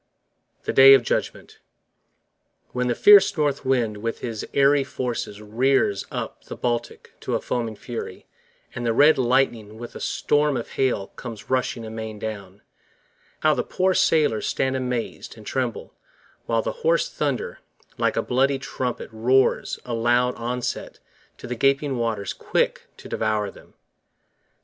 The 0.63 0.73
Day 0.73 0.95
of 0.95 1.03
Judgement 1.03 1.59
WHEN 2.71 2.87
the 2.87 2.95
fierce 2.95 3.37
North 3.37 3.63
wind 3.63 3.97
with 3.97 4.21
his 4.21 4.43
airy 4.51 4.83
forces 4.83 5.43
Rears 5.43 6.05
up 6.09 6.45
the 6.45 6.55
Baltic 6.55 7.13
to 7.19 7.35
a 7.35 7.39
foaming 7.39 7.75
fury; 7.75 8.25
And 8.73 8.83
the 8.83 8.93
red 8.93 9.19
lightning 9.19 9.77
with 9.77 9.93
a 9.93 9.99
storm 9.99 10.57
of 10.57 10.71
hail 10.71 11.09
comes 11.09 11.51
Rushing 11.51 11.85
amain 11.85 12.17
down; 12.17 12.63
How 13.41 13.53
the 13.53 13.61
poor 13.63 13.93
sailors 13.93 14.47
stand 14.47 14.75
amazed 14.75 15.37
and 15.37 15.45
tremble, 15.45 15.89
5 15.89 15.95
While 16.47 16.61
the 16.63 16.71
hoarse 16.81 17.07
thunder, 17.07 17.59
like 17.99 18.17
a 18.17 18.23
bloody 18.23 18.57
trumpet, 18.57 19.09
Roars 19.11 19.77
a 19.85 19.93
loud 19.93 20.33
onset 20.33 20.97
to 21.37 21.45
the 21.45 21.53
gaping 21.55 21.95
waters 21.95 22.33
Quick 22.33 22.87
to 22.97 23.07
devour 23.07 23.51
them. 23.51 23.75